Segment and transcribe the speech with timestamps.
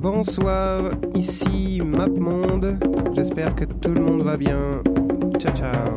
[0.00, 2.78] Bonsoir, ici MapMonde.
[3.14, 4.82] J'espère que tout le monde va bien.
[5.38, 5.94] Ciao ciao.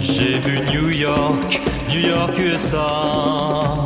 [0.00, 1.60] J'ai vu New York,
[1.90, 3.85] New York USA.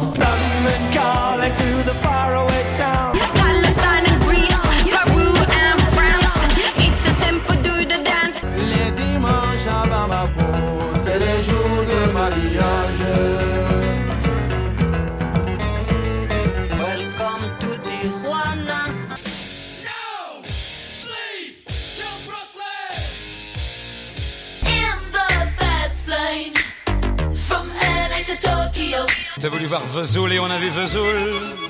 [29.40, 31.69] T'as voulu voir Vesoul et on a vu Vesoul.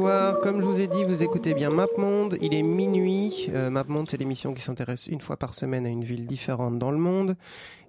[0.00, 3.50] Bonsoir, comme je vous ai dit, vous écoutez bien MapMonde, il est minuit.
[3.52, 6.90] Euh, MapMonde, c'est l'émission qui s'intéresse une fois par semaine à une ville différente dans
[6.90, 7.36] le monde.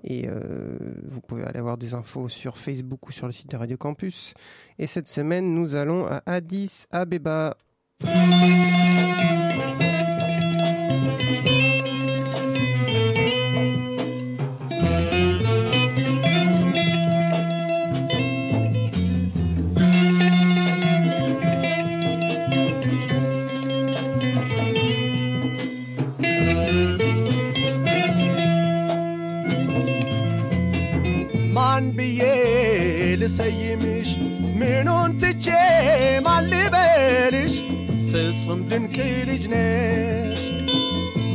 [0.03, 3.55] Et euh, vous pouvez aller voir des infos sur Facebook ou sur le site de
[3.55, 4.33] Radio Campus.
[4.77, 7.55] Et cette semaine, nous allons à Addis Abeba.
[32.00, 32.20] ብዬ
[33.20, 34.10] ልሰይምሽ
[34.60, 35.46] ምኑን ትቼ
[36.26, 37.54] ማን ልበልሽ
[38.10, 38.96] ፍጹም ድንቅ
[39.28, 40.42] ልጅ ነሽ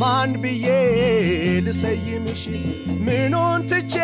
[0.01, 0.67] ማን ብዬ
[1.65, 2.43] ልሰይምሽ
[3.05, 3.95] ምኑን ትቼ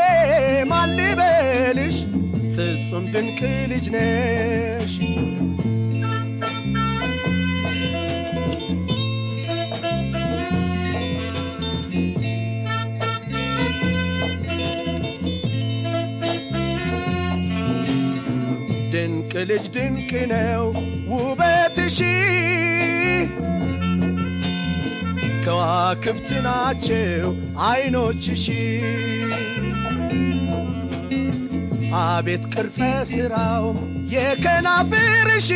[0.71, 1.97] ማን ልበልሽ
[2.55, 3.39] ፍጹም ድንቅ
[3.69, 4.93] ልጅ ነሽ
[19.48, 20.64] ልጅ ድንቅ ነው
[21.12, 21.98] ውበትሽ።
[25.44, 27.28] ከዋክብት ናቸው
[27.66, 28.44] አይኖችሽ።
[32.02, 32.78] አቤት ቅርጸ
[33.10, 33.64] ሥራው
[34.14, 35.48] የከናፍርሽ።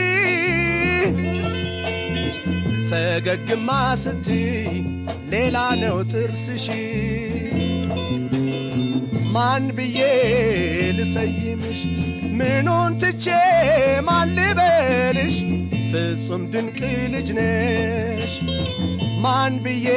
[2.91, 3.71] ፈገግማ
[4.03, 4.75] ስትይ
[5.33, 6.67] ሌላ ነው ጥርስሽ።
[9.35, 9.99] ማን ብዬ
[10.99, 11.81] ልሰይምሽ
[12.40, 13.26] ምኑን ትቼ
[14.08, 15.36] ማን ልበልሽ
[15.92, 16.80] ፍጹም ድንቅ
[17.14, 18.34] ልጅ ነሽ
[19.24, 19.88] ማን ብዬ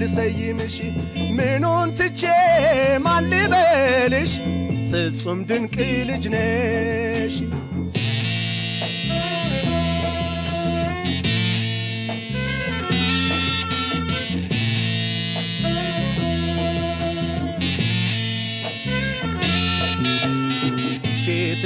[0.00, 0.76] ልሰይምሽ
[1.38, 2.22] ምኑን ትቼ
[3.04, 4.32] ማን ልበልሽ
[4.90, 5.76] ፍጹም ድንቅ
[6.10, 7.36] ልጅ ነሽ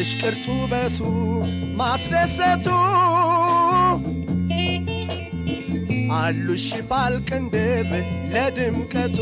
[0.04, 1.00] ፊትሽ ቅርጹ ውበቱ
[1.80, 2.68] ማስደሰቱ
[6.18, 7.92] አሉሽ ሽፋል ቅንድብ
[8.32, 9.18] ለድምቀቱ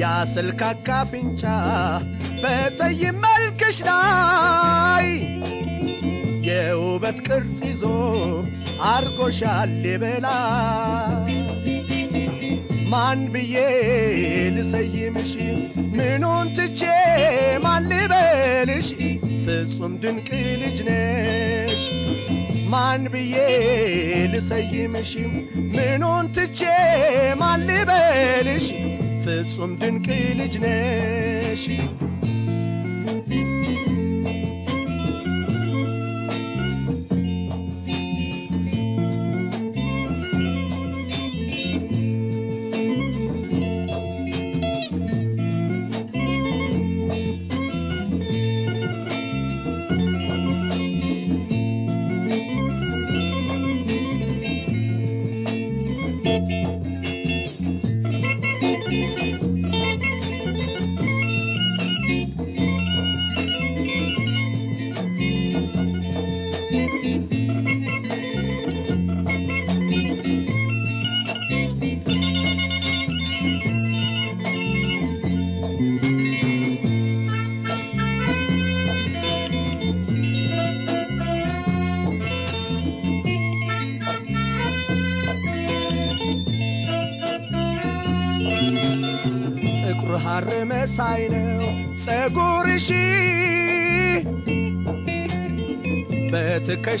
[0.00, 1.42] ያስልካካ አፍንጫ
[2.42, 5.08] በጠይም መልክሽ ላይ
[6.48, 7.84] የውበት ቅርጽ ይዞ
[8.92, 11.34] አርጎሻል የበላይ
[12.93, 13.55] ማን ብዬ
[14.55, 15.31] ልሰይምሽ
[15.97, 16.81] ምኑን ትቼ
[17.63, 18.87] ማን ልበልሽ
[19.45, 20.29] ፍጹም ድንቅ
[20.61, 21.83] ልጅ ነሽ
[22.67, 23.35] ማን ብዬ
[24.33, 25.11] ልሰይምሽ
[25.75, 26.61] ምኑን ትቼ
[27.41, 28.67] ማን ልበልሽ
[29.23, 30.07] ፍጹም ድንቅ
[30.39, 31.63] ልጅ ነሽ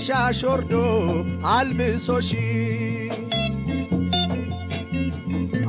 [0.03, 0.71] በትከሻሽ ወርዶ
[1.51, 2.29] አልብሶሽ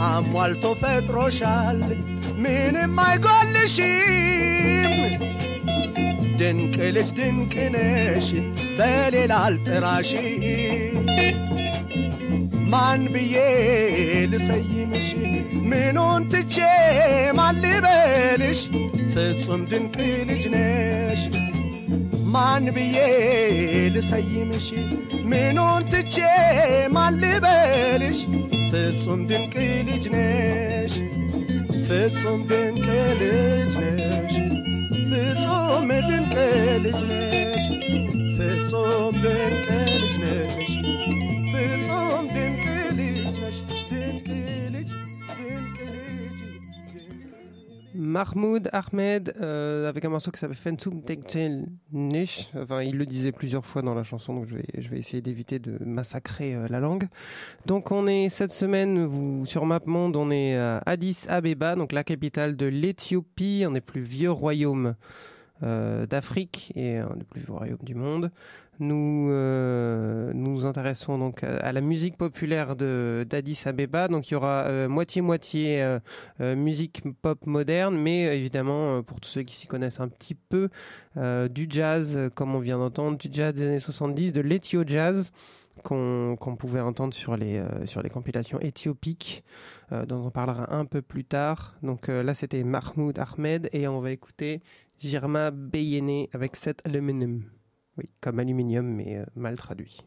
[0.06, 1.78] አሟልቶ ፈጥሮሻል
[2.42, 4.94] ምንም አይጎልሽም
[6.40, 8.28] ድንቅ ልጅ ድንቅ ነሽ
[8.78, 10.10] በሌላ አልጥራሽ
[12.72, 13.36] ማን ብዬ
[14.32, 15.08] ልሰይምሽ
[15.70, 16.56] ምኑን ትቼ
[17.38, 18.62] ማን ልበልሽ
[19.14, 19.96] ፍጹም ድንቅ
[20.30, 21.22] ልጅ ነሽ
[22.32, 22.98] ማን ብዬ
[23.94, 24.66] ልሰይምሽ
[25.30, 26.16] ምኑን ትቼ
[26.94, 28.20] ማን ልበልሽ
[28.70, 29.54] ፍጹም ድንቅ
[29.88, 30.94] ልጅ ነሽ
[31.86, 32.86] ፍጹም ድንቅ
[33.20, 34.36] ልጅ ነሽ
[35.10, 36.34] ፍጹም ድንቅ
[36.84, 37.23] ልጅ ነሽ
[48.15, 52.49] Mahmoud Ahmed, euh, avec un morceau qui s'appelle Fensum Tektel Nish.
[52.55, 54.55] Enfin, il le disait plusieurs fois dans la chanson, donc je
[54.89, 57.09] vais, essayer d'éviter de massacrer euh, la langue.
[57.65, 62.05] Donc, on est cette semaine vous, sur MapMonde, on est à Addis Abeba, donc la
[62.05, 64.95] capitale de l'Éthiopie, un des plus vieux royaumes
[65.63, 68.29] euh, d'Afrique et un des plus vieux royaumes du monde.
[68.79, 74.07] Nous euh, nous intéressons donc à, la musique populaire d'Addis Abeba.
[74.07, 75.99] Donc il y aura euh, moitié-moitié euh,
[76.41, 80.69] euh, musique pop moderne, mais évidemment, pour tous ceux qui s'y connaissent un petit peu,
[81.49, 85.31] du jazz, comme on vient d'entendre, du jazz des années 70, de l'Ethio Jazz
[85.83, 89.43] qu'on pouvait entendre sur les, sur les compilations éthiopiques,
[89.91, 91.75] dont on parlera un peu plus tard.
[91.83, 94.61] Donc là, c'était Mahmoud Ahmed, et on va écouter
[94.99, 97.43] Jirma Beyene avec cet aluminium.
[97.97, 100.01] Oui, comme aluminium, mais euh, mal traduit.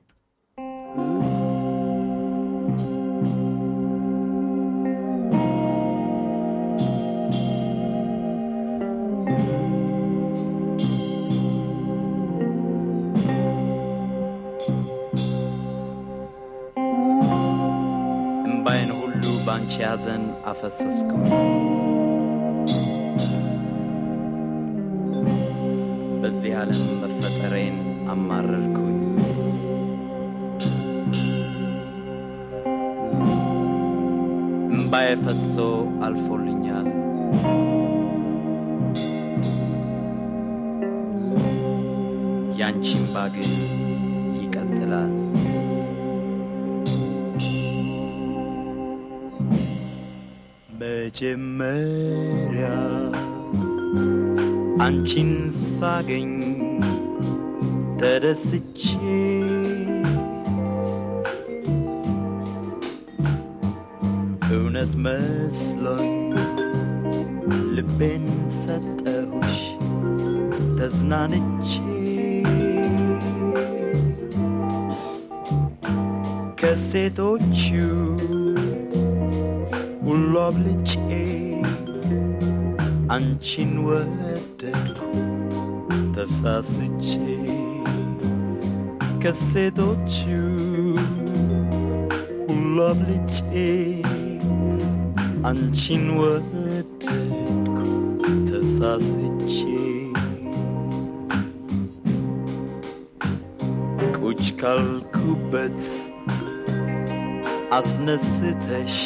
[26.49, 27.75] በዚህ ዓለም መፈጠሬን
[28.11, 29.01] አማረርኩኝ።
[34.71, 35.55] እምባዬ ፈሶ
[36.07, 36.89] አልፎልኛል።
[42.61, 43.53] ያንቺ እምባ ግን
[44.39, 45.13] ይቀጥላል።
[51.31, 52.67] መጀመሪያ
[54.86, 55.32] አንቺን
[55.72, 56.32] ሳገኝ
[58.00, 58.82] ተደስቼ
[64.54, 66.12] እውነት መስሎኝ
[67.76, 68.26] ልቤን
[68.60, 69.56] ሰጠሁሽ
[70.78, 71.72] ተዝናንቼ
[76.60, 77.62] ከሴቶቹ
[80.06, 80.92] ሁሉ አብልጬ
[83.16, 84.27] አንቺን ወደድኩ
[86.28, 87.08] ተሳስቼ
[89.24, 90.16] ከሴቶቹ
[92.48, 93.38] ሁሉ አብልጬ
[95.50, 97.78] አንቺን ወደድኩ
[98.50, 99.56] ተሳስቼ
[104.20, 105.82] ቁጭ ካልኩበት
[107.72, 108.98] አስነስተሽ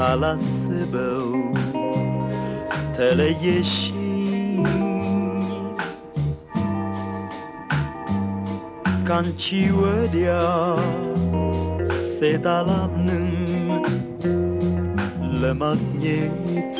[0.09, 1.27] ሳላስበው
[2.97, 4.01] ተለየሽኝ
[9.07, 9.43] ካንቺ
[9.79, 10.31] ወዲያ
[12.07, 13.27] ሴት አላምንም
[15.41, 16.77] ለማግኘት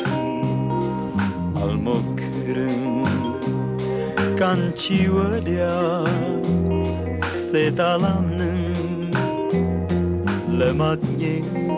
[1.62, 2.82] አልሞክርም
[4.40, 4.82] ካንቺ
[5.16, 5.66] ወዲያ
[7.40, 8.58] ሴት አላምንም
[10.60, 11.69] ለማግኘትም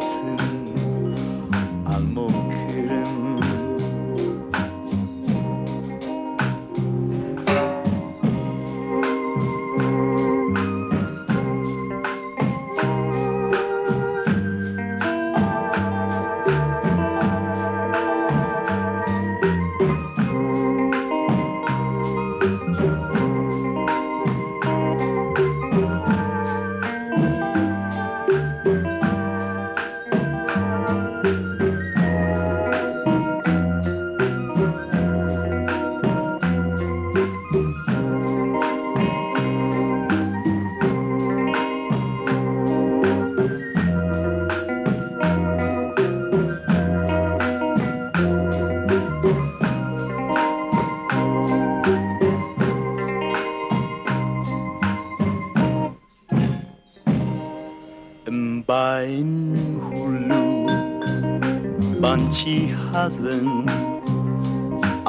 [63.15, 63.47] ሐዘን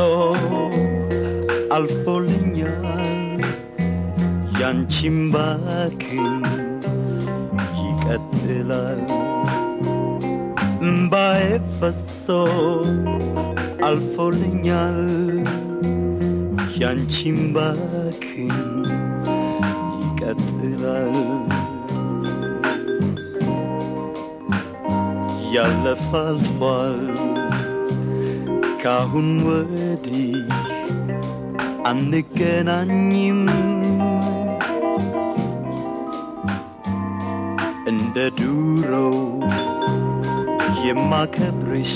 [1.75, 3.41] አልፎልኛል።
[4.61, 6.33] ያንቺም ባክን
[8.38, 9.00] ይቀጥላል
[10.88, 11.44] እምባዬ
[11.76, 12.26] ፈሶ
[13.86, 15.00] አልፎልኛል
[16.80, 18.52] ያንቺም ባክን
[20.02, 21.16] ይቀጥላል
[25.54, 27.00] ያለፈ አልፏል
[28.82, 30.32] ካሁን ወዲህ
[31.90, 33.42] አንገናኝም
[38.11, 39.15] እንደ ዱሮው
[40.85, 41.91] የማከብርሽ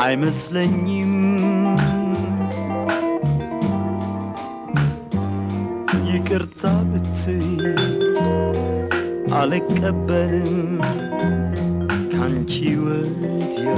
[0.00, 1.14] አይመስለኝም።
[6.10, 7.48] ይቅርታ ብትይ
[9.40, 10.60] አልቀበልም።
[12.12, 12.52] ካንቺ
[12.84, 13.74] ወዲያ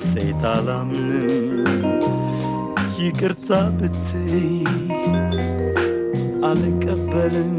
[0.00, 1.84] ሴት አላምንም።
[3.00, 4.48] ይቅርታ ብትይ
[6.50, 7.54] አልቀበልም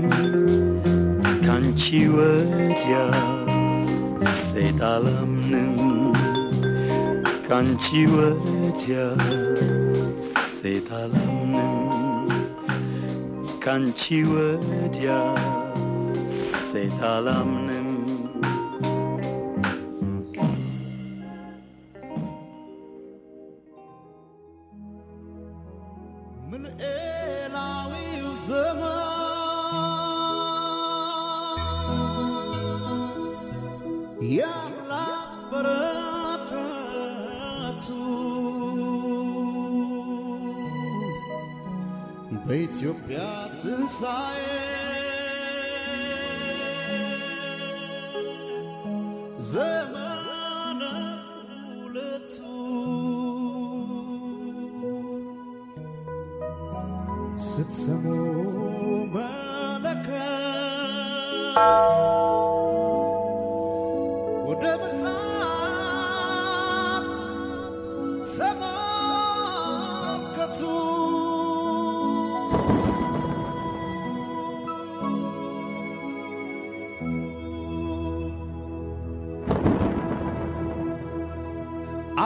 [1.88, 3.12] kançıvıya
[4.20, 6.15] sevdalamın
[7.50, 9.10] kançıvıya
[10.17, 12.29] sevdalamın
[13.60, 15.36] kançıvıya
[16.72, 17.87] sevdalamın
[43.10, 44.68] Yatısayet
[49.38, 49.97] Zemre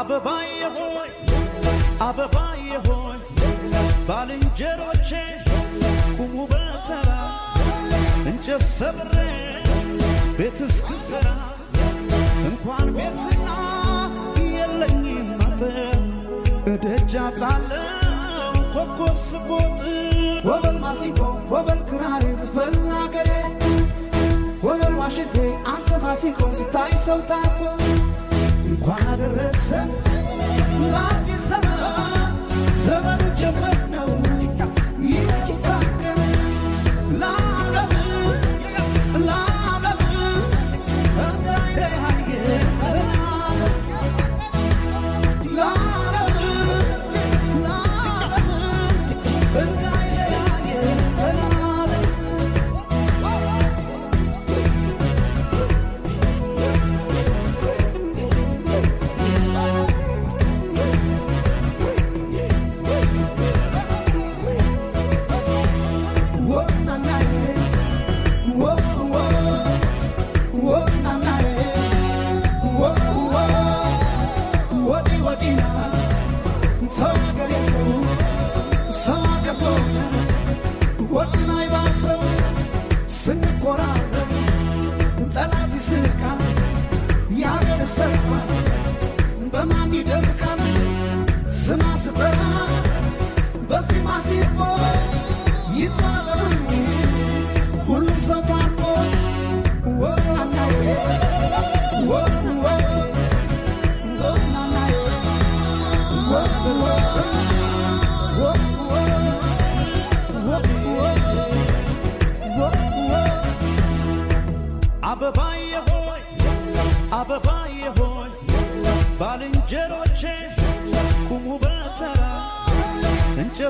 [0.02, 1.10] አበባዬ ሆይ
[2.06, 3.18] አበባዬ ሆይ
[4.08, 5.10] ባልንጀሮቼ
[6.16, 7.10] ቁሙ በተራ
[8.32, 9.14] እንጨት ሰብሬ
[10.38, 11.28] ቤት እስክሰራ
[12.50, 13.50] እንኳን ቤትና
[14.56, 15.78] የለኝም አጥር
[16.74, 19.80] እደጃ ጣለው ኮከብ ስቦጥ
[20.50, 21.22] ወበል ማሲንቆ
[21.54, 22.26] ወበል ክራሬ
[23.02, 23.32] አገሬ
[24.66, 25.38] ወበል ዋሽንቴ
[25.74, 27.60] አንተ ማሲንቆ ስታይ ሰው ታኮ
[28.86, 29.90] ባደረሰን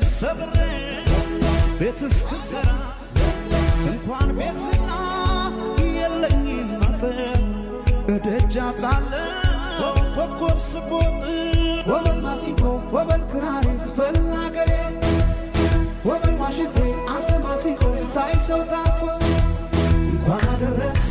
[0.02, 2.70] ባልንጀሮቼ ቁሙ በተራ እንጨት ሰብሬ ቤት እስክሰራ
[3.92, 4.92] እንኳን ቤትና
[5.98, 7.20] የለኝም አጥር
[8.14, 9.30] እደጃ ጣለው
[10.16, 11.24] ኮከብ ስቦጥ
[11.90, 12.64] ወበል ማሲንቆ
[12.96, 13.22] ወበል
[13.86, 14.72] ስፈል አገሬ
[16.06, 16.78] ወበል ዋሽንቴ
[17.14, 19.02] አንተ ማሲንቆ ስታይ ሰው ታኮ
[20.04, 21.10] እንኳን አደረሰ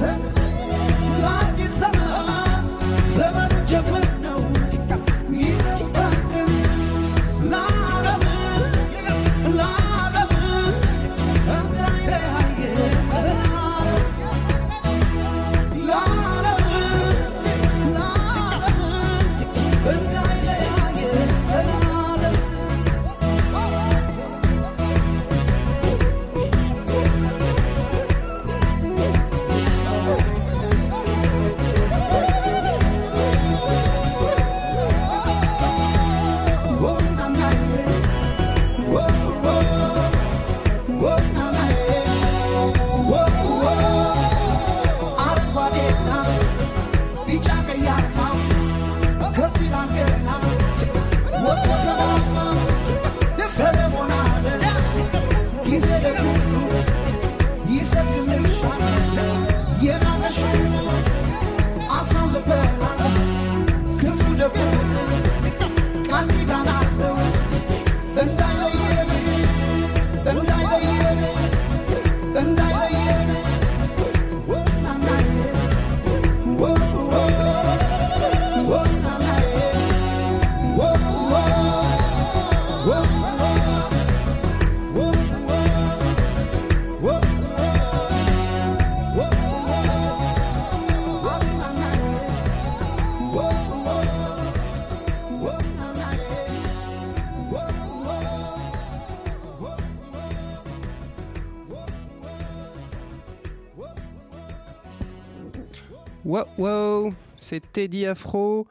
[107.51, 108.69] c'est Teddy Afro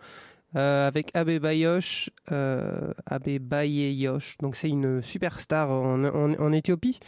[0.55, 4.37] euh, avec Abe Bayosh, euh, Abe Bayeyosh.
[4.37, 7.01] Donc c'est une superstar en, Éthiopie,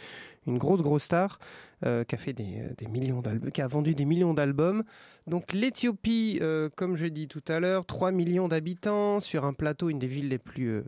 [0.46, 1.38] une grosse grosse star
[1.86, 4.84] euh, qui a fait des, millions d'albums, qui a vendu des millions d'albums.
[5.26, 6.42] Donc l'Éthiopie,
[6.76, 10.28] comme je dis tout à l'heure, 3 millions d'habitants sur un plateau, une des villes
[10.28, 10.82] les plus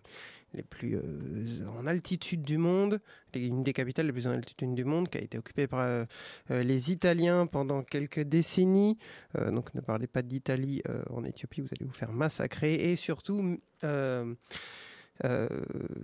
[0.54, 3.00] les plus euh, en altitude du monde,
[3.34, 6.04] une des capitales les plus en altitude du monde, qui a été occupée par euh,
[6.50, 8.98] euh, les Italiens pendant quelques décennies.
[9.34, 12.74] Donc ne parlez pas d'Italie en Éthiopie, vous allez vous faire massacrer.
[12.74, 13.58] Et surtout,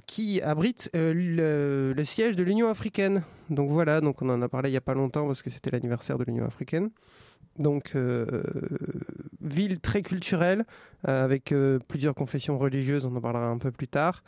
[0.07, 3.23] qui abrite le, le siège de l'Union africaine.
[3.49, 5.71] Donc voilà, donc on en a parlé il n'y a pas longtemps parce que c'était
[5.71, 6.91] l'anniversaire de l'Union africaine.
[7.61, 8.42] Donc, euh,
[9.42, 10.64] ville très culturelle,
[11.07, 14.25] euh, avec euh, plusieurs confessions religieuses, on en parlera un peu plus tard.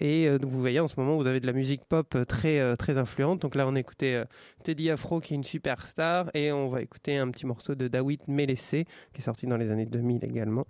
[0.00, 3.42] Et vous voyez, en ce moment, vous avez de la musique pop très, très influente.
[3.42, 4.24] Donc là, on écoutait
[4.64, 8.26] Teddy Afro, qui est une superstar, et on va écouter un petit morceau de Dawit
[8.26, 10.66] Melesse, qui est sorti dans les années 2000 également.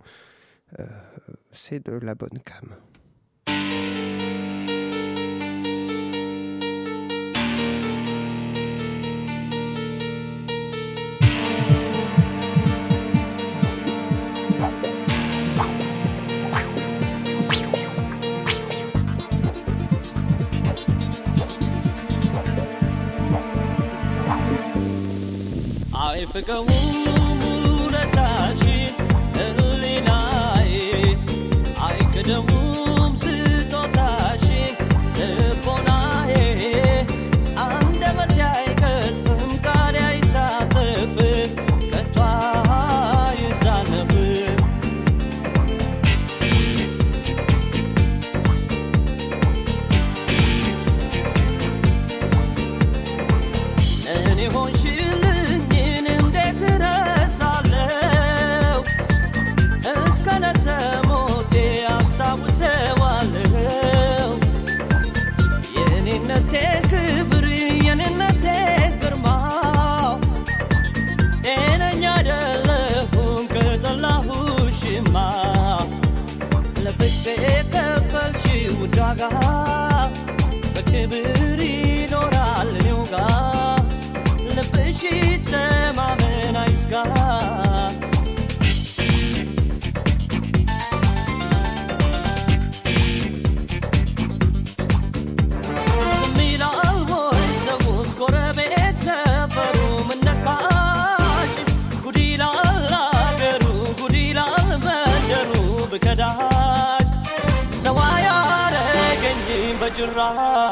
[1.51, 2.75] C'est de la bonne cam.
[26.39, 27.16] 这个屋。
[79.07, 79.21] ዋጋ
[80.73, 81.36] በክብር
[110.27, 110.66] Allah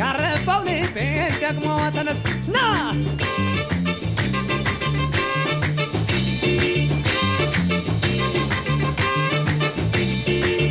[0.00, 2.16] Yarra phone bin tak motanas
[2.54, 2.66] na!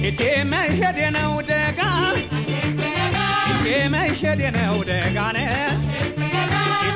[0.10, 1.90] Ite me hede na udega
[3.52, 5.46] Ite me hede na udega ne?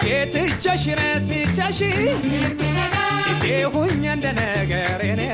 [0.01, 1.91] Ite te chashire si chashi
[3.31, 5.29] Ite hunyan de negere ne?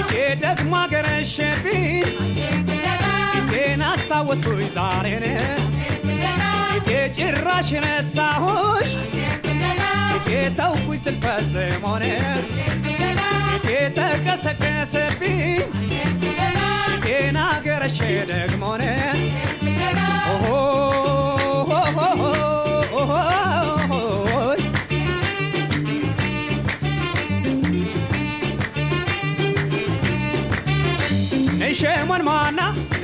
[0.00, 2.71] Ite dak magere shepi Ite
[4.11, 5.23] ኢቴን አስታወስኩኝ ዛሬን
[6.75, 8.91] ኢቴ ጭራሽ ረሳሁሽ
[10.09, 15.39] ኢቴ ተውኩኝ ስልፈጽሞን ኢቴ ተቀሰቀሰብኝ
[16.89, 17.99] ኢቴን አገረሸ
[18.31, 18.83] ደግሞን
[20.33, 20.45] ኦሆ
[31.59, 32.59] ነሸሞን ማና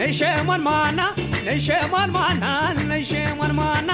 [0.08, 1.00] ነሸሞን ማና
[1.48, 2.46] ነሸሞን ማና
[2.92, 3.90] ነሸሞን ማና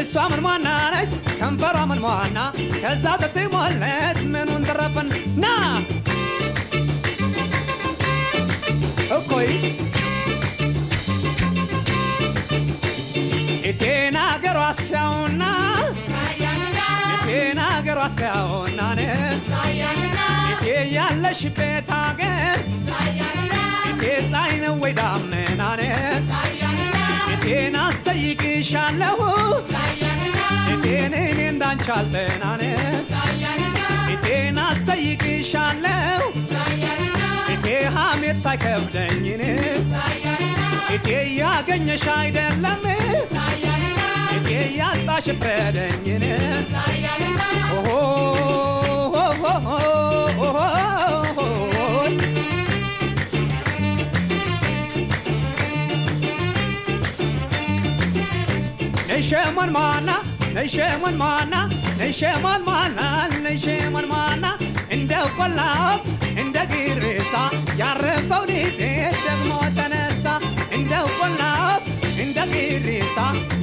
[0.00, 1.10] እሷ ምን ማና ነች
[1.40, 2.38] ከንፈሯ ምን ማና
[2.82, 5.08] ከዛ ተስሞለት ምኑን ተረፈን
[5.42, 5.46] ና
[9.18, 9.50] እኮይ
[13.70, 15.42] ኢቴና ገሯ ሲያውና
[17.14, 18.80] ኢቴና ገሯ ሲያውና
[20.52, 20.64] ኢቴ
[20.96, 22.58] ያለሽበት አገር
[24.07, 25.91] የፀሐይ ነው ወይ ዳመና ነው?
[27.31, 29.19] የቴን አስጠይቅሻለሁ
[30.69, 32.73] የቴን እኔ እንዳንቺ አልጠና ነው።
[34.67, 36.21] አስጠይቅሻለሁ
[37.51, 39.25] የቴ ሐሜት ሳይከብደኝ
[40.89, 42.83] የቴ እያገኘሽ አይደለም
[44.33, 46.05] የቴ እያጣሽ ፍረደኝ
[59.26, 60.10] ነሸሞን ማና
[60.56, 61.54] ነሸሞን ማና
[62.00, 62.98] ነሸሞን ማና
[63.46, 64.44] ነሸሞን ማና
[64.96, 66.00] እንደ ቆላፍ
[66.42, 67.34] እንደ ግርሳ
[67.80, 68.80] ያረፈው ልቤ
[69.26, 70.24] ደግሞ ተነሳ
[70.76, 71.82] እንደ ቆላፍ
[72.24, 73.16] እንደ ግርሳ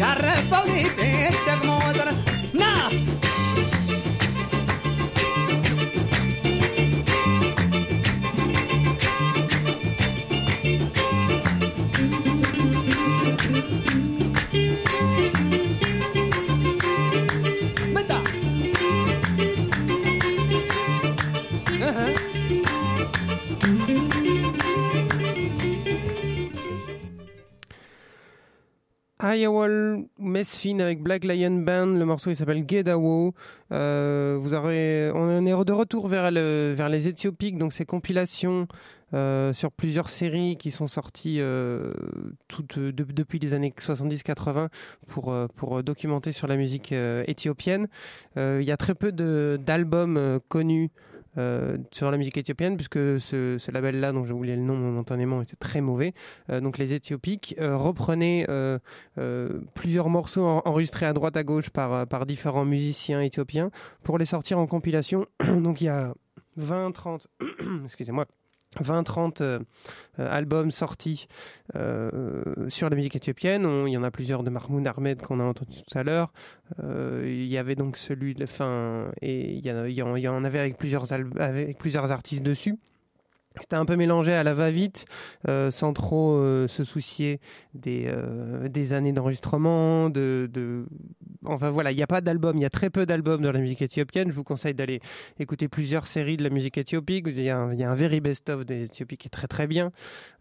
[0.04, 1.00] ያረፈው ልቤ
[1.48, 2.33] ደግሞ ተነሳ
[29.35, 33.35] Ayawal Mesfin avec Black Lion Band, le morceau il s'appelle Gedawo.
[33.73, 38.69] Euh, vous aurez, on est de retour vers, le, vers les Éthiopiques, donc ces compilations
[39.13, 41.93] euh, sur plusieurs séries qui sont sorties euh,
[42.79, 44.69] depuis les années 70-80
[45.09, 46.95] pour, documenter sur la musique
[47.27, 47.89] éthiopienne.
[48.37, 50.91] Il y a très peu d'albums connus
[51.39, 55.57] euh, sur la musique éthiopienne, puisque ce, label-là, dont j'ai oublié le nom momentanément, était
[55.57, 56.15] très mauvais.
[56.51, 58.47] Euh, donc les Éthiopiques euh, reprenaient
[59.75, 63.71] plusieurs morceaux en- enregistrés à droite à gauche par, par différents musiciens éthiopiens
[64.03, 65.27] pour les sortir en compilation.
[65.41, 66.15] donc il y a
[66.57, 67.27] 20, 30,
[67.85, 68.27] excusez-moi.
[68.83, 69.59] 20-30 euh,
[70.19, 71.27] euh, albums sortis
[71.77, 73.67] euh, sur la musique éthiopienne.
[73.67, 76.33] On- il y en a plusieurs de Mahmoud Ahmed qu'on a entendu tout à l'heure.
[76.83, 79.71] Il y avait donc celui de fin et il y,
[80.03, 82.77] en il y en, avait avec plusieurs, avec plusieurs artistes dessus.
[83.61, 85.05] C'était un peu mélangé à la va-vite,
[85.49, 87.39] euh, sans trop euh, se soucier
[87.73, 90.11] des, euh, années d'enregistrement.
[90.11, 90.87] De, de...
[91.45, 93.61] Enfin voilà, il n'y a pas d'album, il y a très peu d'albums dans la
[93.61, 94.29] musique éthiopienne.
[94.29, 95.01] Je vous conseille d'aller
[95.39, 97.27] écouter plusieurs séries de la musique éthiopique.
[97.29, 99.93] Il y a un, very best-of des Éthiopiques qui est très très bien.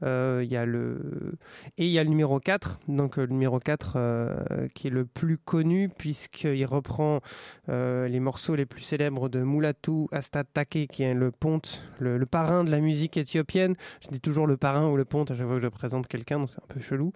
[0.02, 1.36] Il y a le...
[1.78, 5.06] Et il y a le numéro 4, donc le numéro 4 euh, qui est le
[5.06, 7.20] plus connu puisqu'il reprend
[7.68, 12.72] les morceaux les plus célèbres de Mulatu Astatake, qui est le ponte, le parrain de
[12.72, 13.76] la musique éthiopienne.
[14.02, 16.40] Je dis toujours le parrain ou le ponte à chaque fois que je présente quelqu'un,
[16.40, 17.14] donc c'est un peu chelou.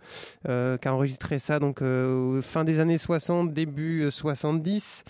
[0.48, 5.04] Euh, qui a enregistré ça donc euh, fin des années 60, début euh, 70.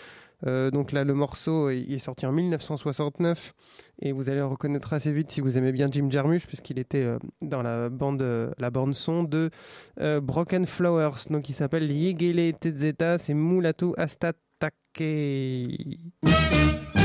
[0.45, 3.53] Euh, donc là, le morceau il est sorti en 1969
[4.01, 7.03] et vous allez le reconnaître assez vite si vous aimez bien Jim Jarmusch puisqu'il était
[7.03, 9.49] euh, dans la bande, euh, la bande son de
[9.99, 11.27] euh, Broken Flowers.
[11.29, 14.73] Donc il s'appelle Yegele Tezeta, c'est Mulatu Astatake.
[14.99, 16.96] Thank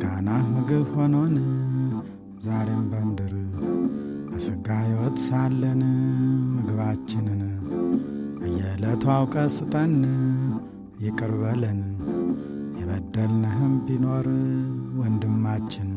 [0.00, 1.32] ምስጋናህ ምግብ ሆኖን
[2.44, 3.32] ዛሬም በምድር
[4.28, 5.80] በሥጋ ሕይወት ሳለን
[6.54, 7.40] ምግባችንን
[8.40, 9.94] በየዕለቱ አውቀ ስጠን፣
[11.04, 11.80] ይቅር በለን።
[12.80, 14.28] የበደልንህም ቢኖር
[15.00, 15.90] ወንድማችን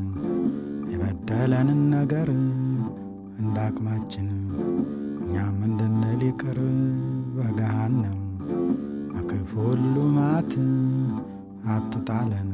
[0.93, 2.31] የበደለንን ነገር
[3.41, 4.29] እንዳቅማችን
[5.21, 6.59] እኛም እንድንል ይቅር
[7.37, 8.19] በገሃነም
[9.13, 10.53] በክፉ ሁሉ መዓት
[11.71, 12.50] አትጣለን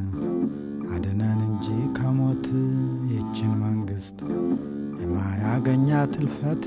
[0.97, 1.65] አድነን እንጂ
[1.97, 2.45] ከሞት
[3.11, 4.19] ይችን መንግሥት
[5.01, 6.63] የማያገኛት እልፈት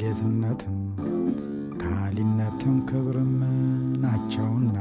[0.00, 0.78] ጌትነትም
[1.82, 3.30] ካሊነትም ክብርም
[4.02, 4.76] ናቸውና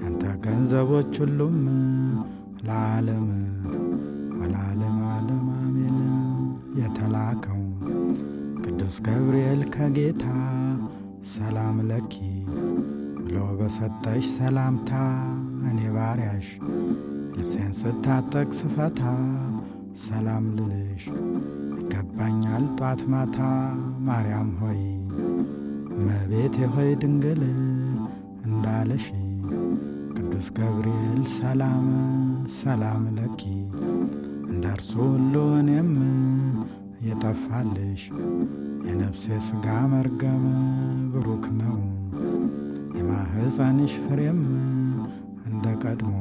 [0.00, 1.58] ያንተ ገንዘቦች ሁሉም
[2.66, 3.28] ለዓለም
[4.38, 5.98] ወለዓለም ዓለም አሜን።
[6.80, 7.62] የተላከው
[8.64, 10.24] ቅዱስ ገብርኤል ከጌታ
[11.34, 12.14] ሰላም ለኪ
[13.20, 14.90] ብሎ በሰጠሽ ሰላምታ
[15.68, 16.48] እኔ ባሪያሽ
[17.34, 19.00] ልብሴን ስታጠቅ ስፈታ
[20.04, 21.04] ሰላም ልልሽ
[21.78, 23.38] ይገባኛል ጧት ማታ።
[24.06, 24.80] ማርያም ሆይ
[25.94, 27.42] እመቤቴ ሆይ ድንግል
[28.46, 29.06] እንዳለሽ
[30.16, 31.86] ቅዱስ ገብርኤል ሰላም
[32.58, 33.42] ሰላም ለኪ
[34.50, 35.90] እንደ እርሱ ሁሉ እኔም
[37.06, 38.02] የጠፋልሽ
[38.86, 40.44] የነፍሴ ሥጋ መርገም
[41.12, 41.78] ብሩክ ነው
[42.98, 44.40] የማህፀንሽ ፍሬም
[45.48, 46.12] እንደ ቀድሞ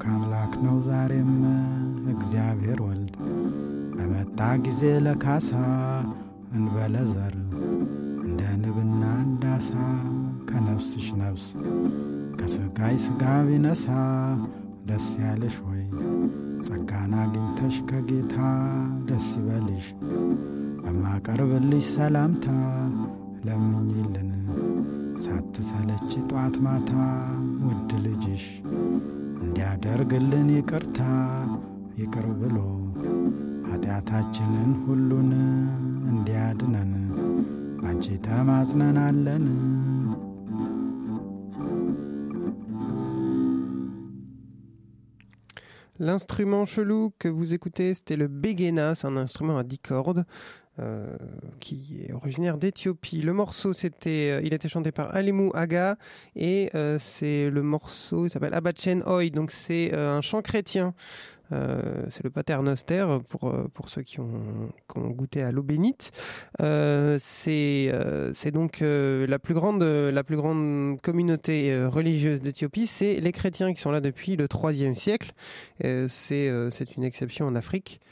[0.00, 1.30] ብሩክ አምላክ ነው ዛሬም።
[2.12, 3.14] እግዚአብሔር ወልድ
[3.94, 5.50] በመጣ ጊዜ ለካሳ
[6.52, 7.34] እንበለ ዘር
[8.20, 9.70] እንደ ንብና እንዳሳ
[10.50, 11.46] ከነፍስሽ ነፍስ
[12.38, 13.86] ከስጋይ ስጋ ቢነሳ
[14.88, 15.82] ደስ ያለሽ ወይ?
[16.68, 18.36] ጸጋን አግኝተሽ ከጌታ
[19.08, 19.86] ደስ ይበልሽ
[20.82, 22.46] በማቀርብልሽ ሰላምታ
[23.46, 24.30] ለምኝልን።
[25.24, 26.92] ሳትሰለች ጧት ማታ
[27.64, 28.46] ውድ ልጅሽ
[29.43, 30.99] እንዲያደርግልን ይቅርታ
[31.99, 32.57] ይቅር ብሎ
[33.69, 35.31] ኃጢአታችንን ሁሉን
[36.11, 36.91] እንዲያድነን
[37.81, 39.45] ባንቺ ተማጽነናለን።
[45.99, 50.25] L'instrument chelou que vous écoutez, c'était le begena, c'est un instrument à 10 cordes
[50.80, 51.16] euh,
[51.60, 53.20] qui est originaire d'Éthiopie.
[53.20, 55.96] Le morceau, c'était, euh, il a été chanté par Alimu Aga
[56.36, 60.94] et euh, c'est le morceau, il s'appelle Abachen Oi, donc c'est euh, un chant chrétien.
[61.50, 66.10] C'est le paternoster pour, pour ceux qui ont, goûté à l'eau bénite.
[66.58, 67.90] C'est
[68.34, 73.80] c'est donc la, plus grande, la plus grande communauté religieuse d'Éthiopie, c'est les chrétiens qui
[73.80, 75.32] sont là depuis le 3e siècle.
[75.80, 78.02] C'est c'est une exception en Afrique.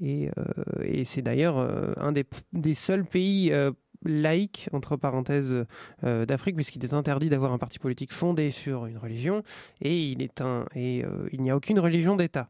[0.00, 3.70] Et, euh, et c'est d'ailleurs euh, un des, des seuls pays euh,
[4.02, 5.66] laïques, entre parenthèses,
[6.02, 9.42] d'Afrique, puisqu'il est interdit d'avoir un parti politique fondé sur une religion,
[9.82, 12.48] et il est un et il n'y a aucune religion d'État.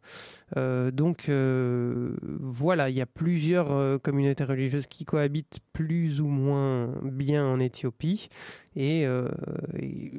[0.55, 7.59] Donc voilà, il y a plusieurs communautés religieuses qui cohabitent plus ou moins bien en
[7.59, 8.29] Éthiopie,
[8.77, 9.09] et,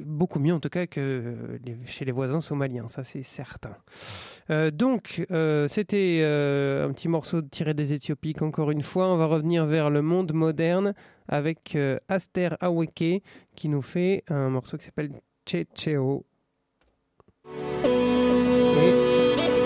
[0.04, 3.74] beaucoup mieux en tout cas que chez les voisins somaliens, ça c'est certain.
[4.50, 8.42] Euh, donc, euh, c'était euh, un petit morceau tiré des Éthiopiques.
[8.42, 10.94] Encore une fois, on va revenir vers le monde moderne
[11.28, 11.78] avec
[12.08, 13.22] Aster Aweke
[13.54, 15.12] qui nous fait un morceau qui s'appelle
[15.46, 16.24] Checheo.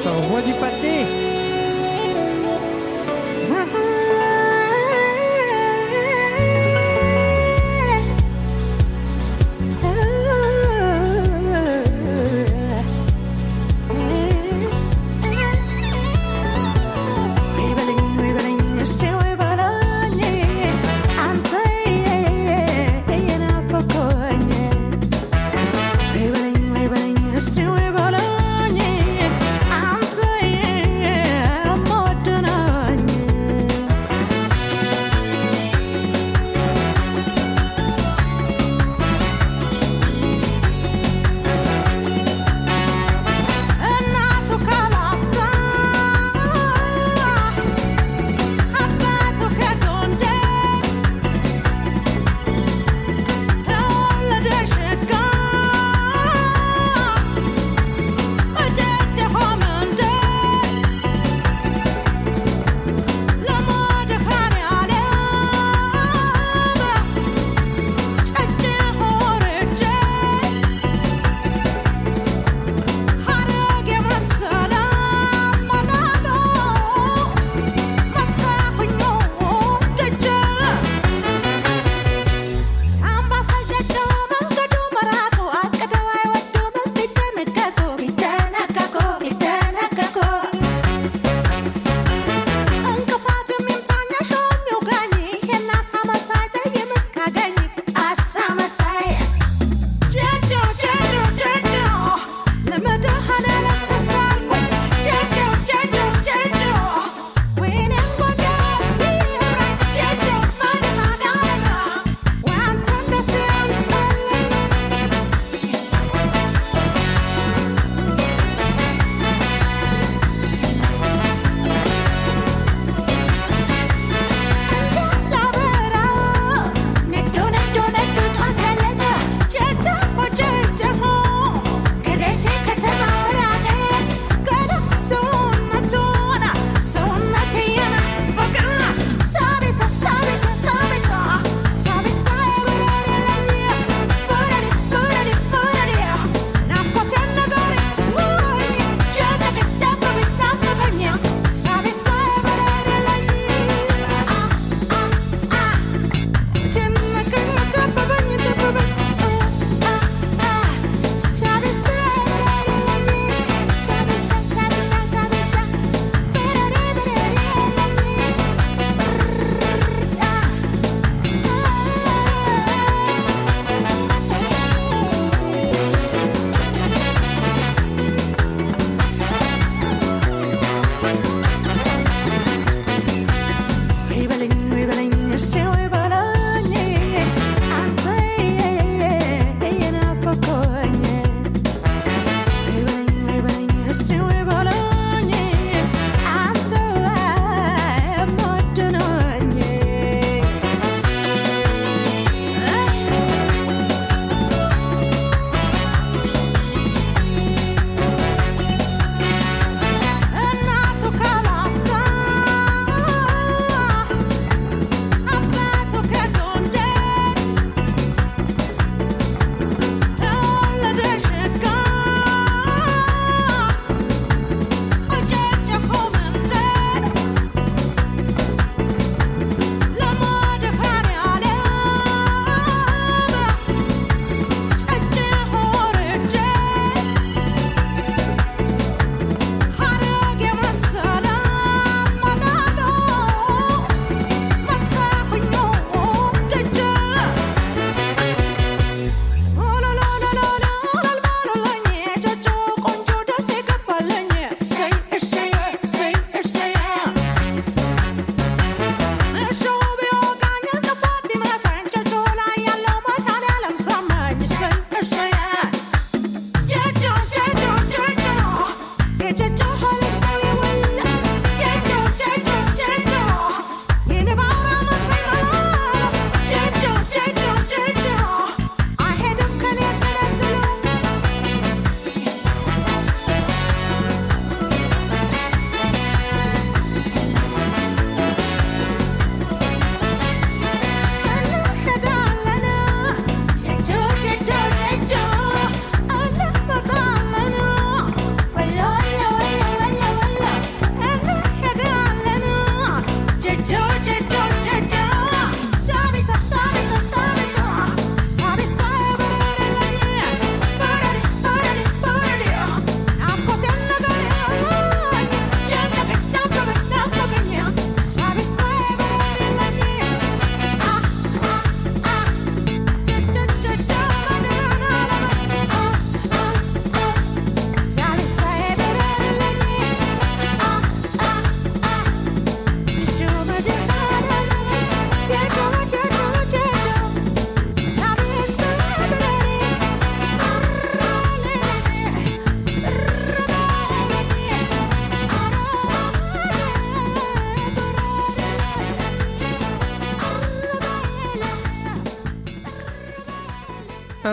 [0.00, 1.25] Ça envoie du pâté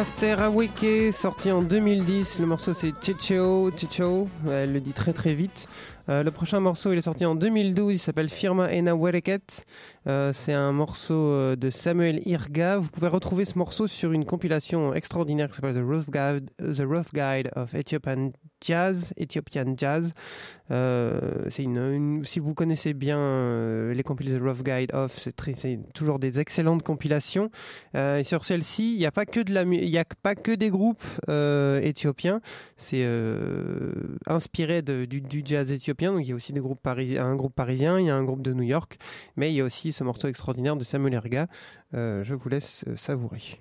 [0.04, 0.13] gracias.
[0.32, 2.40] Aweke, sorti en 2010.
[2.40, 3.70] Le morceau c'est Chicheo.
[4.46, 5.68] Ouais, elle le dit très très vite.
[6.10, 7.94] Euh, le prochain morceau, il est sorti en 2012.
[7.94, 9.66] Il s'appelle Firma Ena Wereket.
[10.08, 12.78] Euh, c'est un morceau euh, de Samuel Irga.
[12.78, 16.82] Vous pouvez retrouver ce morceau sur une compilation extraordinaire qui s'appelle The Rough Guide, The
[16.86, 19.14] Rough Guide of Ethiopian Jazz.
[19.18, 20.12] Ethiopian Jazz.
[20.70, 25.18] C'est une, si vous connaissez bien les compilations The Rough Guide of,
[25.56, 27.50] c'est toujours des excellentes compilations.
[27.96, 30.36] Et sur celle-ci, il n'y a pas que de la, mu- il y a pas
[30.36, 32.42] que des groupes euh, éthiopiens.
[32.78, 33.92] C'est euh,
[34.28, 36.12] inspiré du, jazz éthiopien.
[36.12, 38.64] Donc il y a aussi un groupe parisien, il y a un groupe de New
[38.64, 38.98] York,
[39.36, 41.48] mais il y a aussi ce morceau extraordinaire de Samuel Erga.
[41.94, 43.60] Euh, je vous laisse savourer.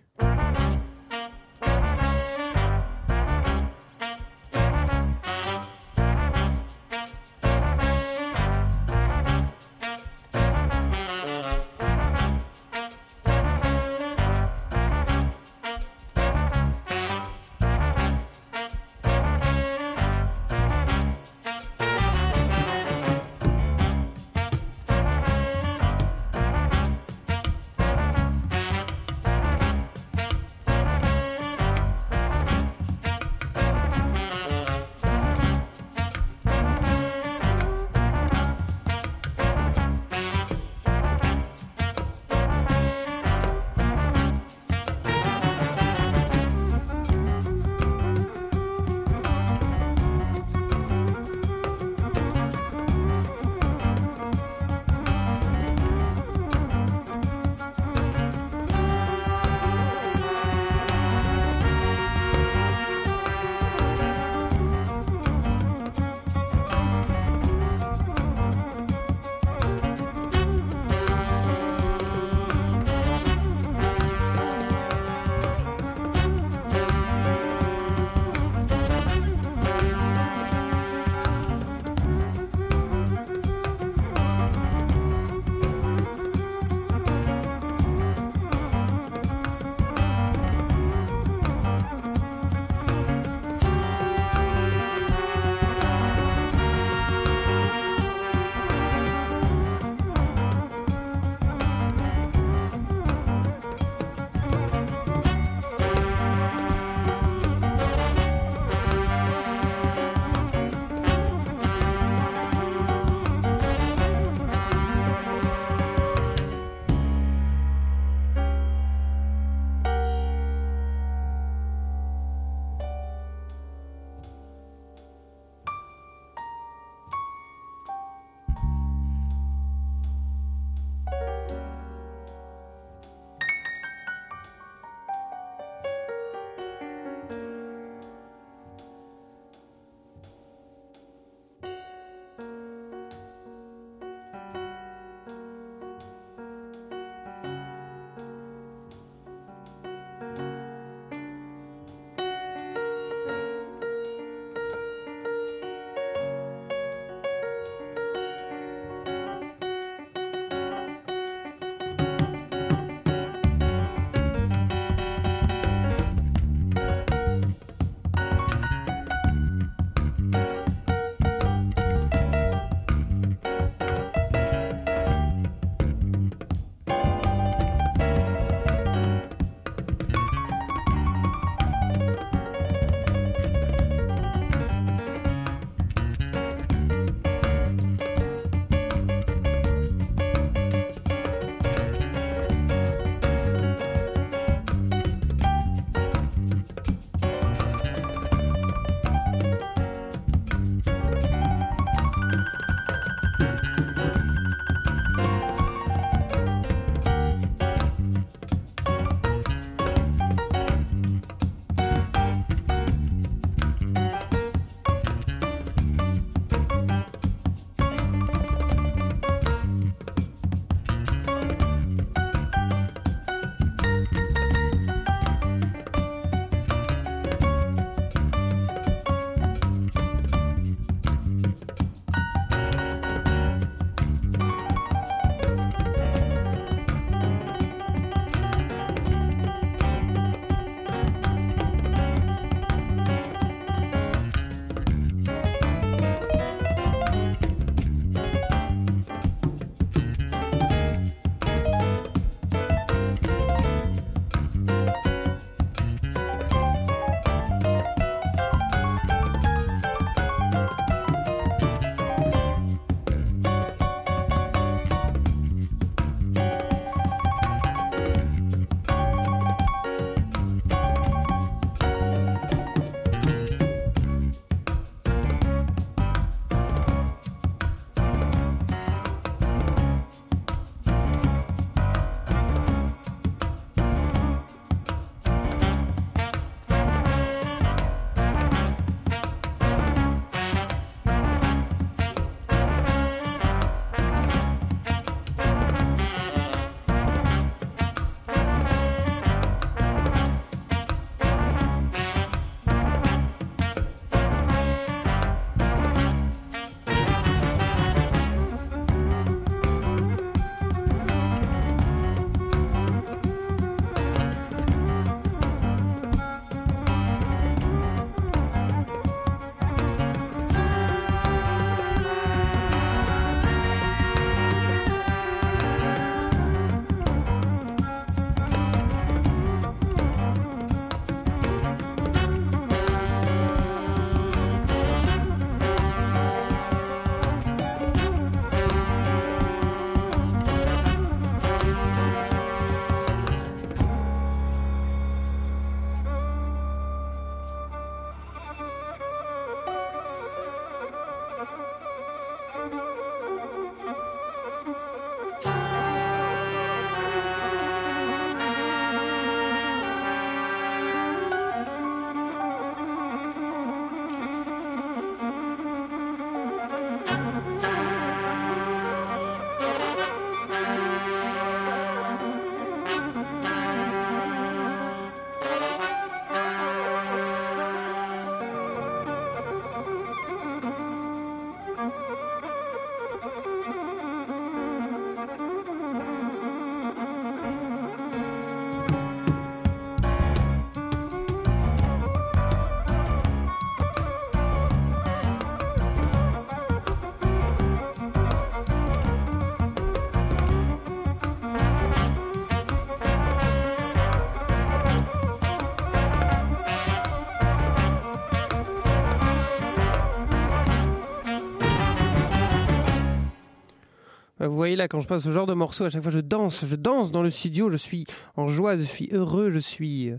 [414.53, 416.65] Vous voyez là, quand je passe ce genre de morceau, à chaque fois je danse,
[416.67, 418.05] je danse dans le studio, je suis
[418.37, 420.11] en joie, je suis heureux, je suis.
[420.11, 420.19] euh,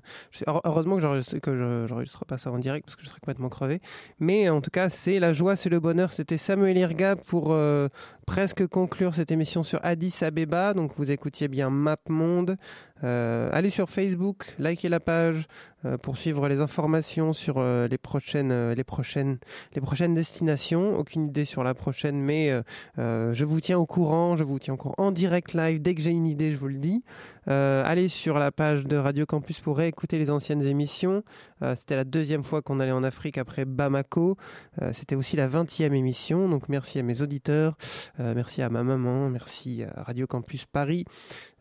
[0.65, 3.79] heureusement que je- j'enregistre pas ça en direct parce que je serais complètement crevé.
[4.19, 6.11] Mais en tout cas, c'est la joie, c'est le bonheur.
[6.13, 7.87] C'était Samuel Irga pour euh,
[8.25, 10.73] presque conclure cette émission sur Addis Abeba.
[10.73, 12.57] Donc vous écoutiez bien Map Monde.
[13.03, 15.47] Euh, allez sur Facebook, likez la page
[15.83, 19.39] euh, pour suivre les informations sur euh, les prochaines, les prochaines,
[19.75, 20.97] les prochaines destinations.
[20.97, 22.51] Aucune idée sur la prochaine, mais
[22.97, 24.35] je vous tiens au courant.
[24.35, 26.69] Je vous tiens au courant en direct live dès que j'ai une idée, je vous
[26.69, 27.03] le dis.
[27.47, 31.23] Allez sur la page de Radio Campus pour réécouter les anciennes émissions.
[31.63, 34.37] Euh, C'était la deuxième fois qu'on allait en Afrique après Bamako.
[34.81, 36.49] Euh, C'était aussi la 20e émission.
[36.49, 37.77] Donc merci à mes auditeurs,
[38.19, 41.05] euh, merci à ma maman, merci à Radio Campus Paris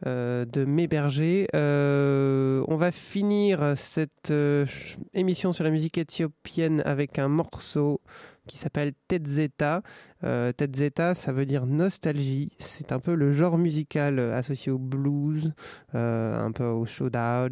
[0.07, 1.47] euh, de m'héberger.
[1.55, 4.67] Euh, on va finir cette euh,
[5.15, 8.01] émission sur la musique éthiopienne avec un morceau
[8.49, 9.83] qui s'appelle Tetzeta.
[10.25, 12.51] Euh, Tetzeta, ça veut dire nostalgie.
[12.59, 15.53] C'est un peu le genre musical associé au blues,
[15.95, 17.51] euh, un peu au showdown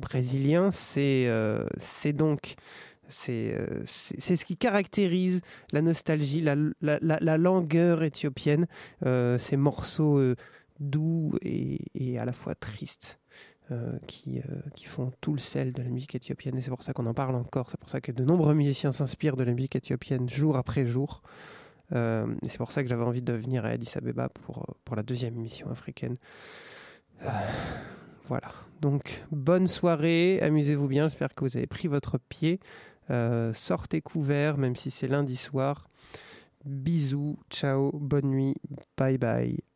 [0.00, 0.70] brésilien.
[0.72, 2.54] C'est donc
[3.08, 8.66] ce qui caractérise la nostalgie, la, la, la- la langueur éthiopienne,
[9.04, 10.34] ces morceaux
[10.82, 13.18] doux et, à la fois tristes.
[13.70, 14.42] euh, qui, euh,
[14.74, 16.58] qui font tout le sel de la musique éthiopienne.
[16.58, 18.92] Et c'est pour ça qu'on en parle encore, c'est pour ça que de nombreux musiciens
[18.92, 21.22] s'inspirent de la musique éthiopienne jour après jour.
[21.92, 24.96] Euh, et c'est pour ça que j'avais envie de venir à Addis Abeba pour, pour
[24.96, 26.16] la deuxième émission africaine.
[28.26, 32.58] Voilà, donc bonne soirée, amusez-vous bien, j'espère que vous avez pris votre pied,
[33.54, 35.88] sortez couverts même si c'est lundi soir.
[36.64, 38.56] Bisous, ciao, bonne nuit,
[38.96, 39.71] bye bye.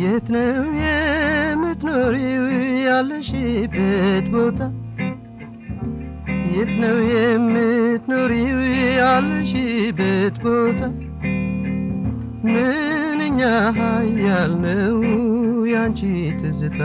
[0.00, 2.44] የት ነው የምትኖሪው?
[2.84, 4.60] ያለሽበት ቦታ
[6.54, 8.60] የት ነው የምትኖሪው?
[8.98, 10.80] ያለሽበት ቦታ
[12.44, 13.40] ምንኛ
[13.76, 14.98] ኃያል ነው
[15.72, 16.00] ያንቺ
[16.40, 16.80] ትዝታ!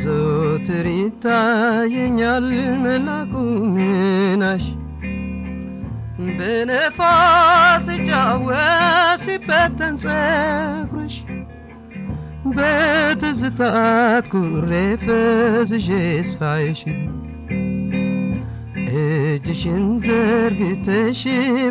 [0.00, 2.48] ዘወትር ይታየኛል
[2.84, 3.32] መላኩ
[3.74, 4.64] ምናሽ!
[6.36, 8.60] በነፋስ ሲጫወት
[9.24, 11.16] ሲበተን ጸጉርሽ
[12.56, 15.88] በትዝታት ኩሬ ፈዝዤ
[16.32, 16.80] ሳይሽ
[18.94, 21.22] እጅሽን ዘርግተሽ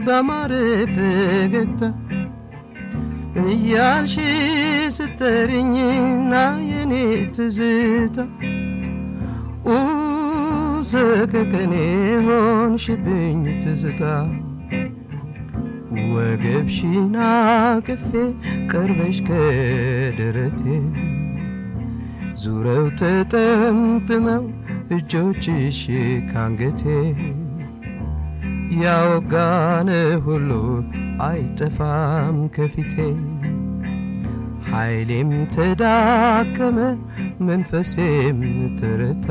[0.08, 0.52] ባማረ
[0.96, 1.82] ፈገግታ
[3.46, 4.16] እያልሽ
[4.98, 6.34] ስተርኝና
[6.70, 6.94] የኔ
[7.36, 8.18] ትዝታ
[10.90, 11.74] ሰከከኔ
[12.26, 14.02] ሆንሽብኝ ትዝታ
[16.12, 18.10] ወገብሽን አቅፌ
[18.72, 20.62] ቀርበሽ ከደረቴ
[22.44, 24.44] ዙረው ተጠምጥመው
[24.90, 25.80] እጆችሽ
[26.32, 26.82] ካንገቴ
[28.82, 29.90] ያወጋነ
[30.26, 30.50] ሁሉ
[31.22, 32.96] አይጠፋም ከፊቴ።
[34.70, 36.78] ኃይሌም ተዳከመ
[37.40, 38.40] መንፈሴም
[38.80, 39.30] ተረታ።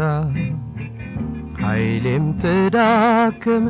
[1.64, 3.66] ኃይሌም ተዳከመ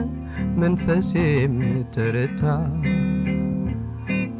[0.61, 1.57] መንፈሴም
[1.95, 2.43] ተረታ።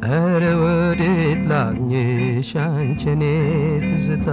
[0.07, 3.23] ኧረ ወዴት ላግኝሽ አንቺኔ
[3.85, 4.27] ትዝታ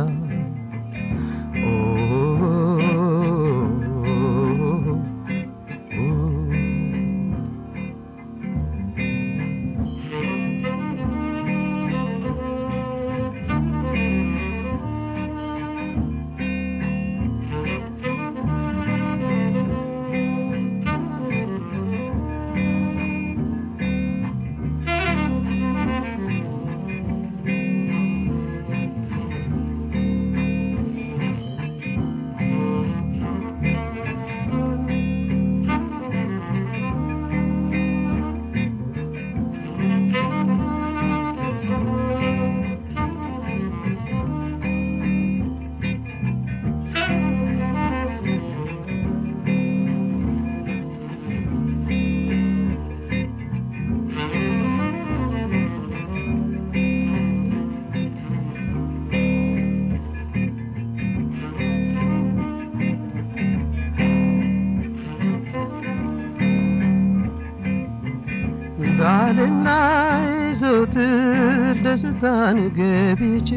[71.94, 73.48] ደስታን ገብቼ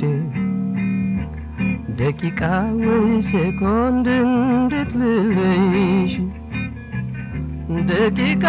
[1.99, 2.41] ደቂቃ
[2.81, 6.15] ወይ ሴኮንድ እንዴት ልለይሽ
[7.91, 8.45] ደቂቃ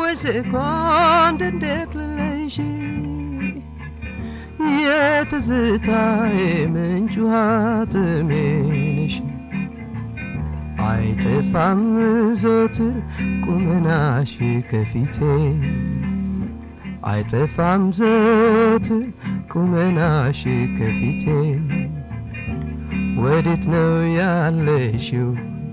[0.00, 1.94] ወይ ሴኮንድ እንዴት
[4.82, 6.36] የትዝታዬ
[6.72, 7.34] ምንጭ ውሃ
[7.92, 8.30] ጥሜ
[8.68, 9.14] ነሽ
[10.88, 11.80] አይጠፋም
[12.40, 12.94] ዘወትር
[13.44, 14.32] ቁመናሽ
[14.70, 15.16] ከፊቴ።
[17.08, 19.02] አይጠፋም ዘወትር
[19.52, 20.40] ቁመናሽ
[20.78, 21.24] ከፊቴ።
[23.22, 23.88] ወዴት ነው
[24.18, 25.28] ያለሽው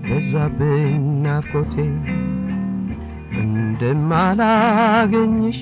[0.06, 1.74] በዛብኝ ናፍቆቴ?
[3.42, 5.58] እንደማላገኝሽ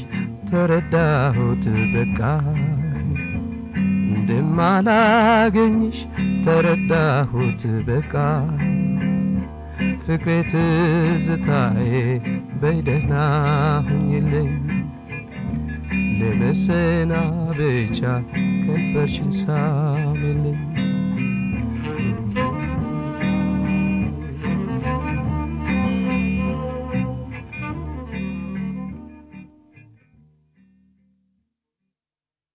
[0.49, 1.65] ተረዳሁት
[1.95, 2.19] በቃ
[4.27, 5.99] እንደማላገኝሽ
[6.45, 8.13] ተረዳሁት በቃ።
[10.05, 11.91] ፍቅሬ ትዝታዬ
[12.61, 13.13] በይደህና
[13.87, 14.49] ሁኝልኝ
[16.21, 18.01] ለመሰናበቻ
[18.65, 20.59] ከንፈርሽን ሳሚልኝ